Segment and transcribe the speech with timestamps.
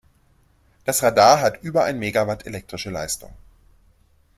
[0.83, 3.31] Das Radar hat über ein Megawatt elektrische Leistung.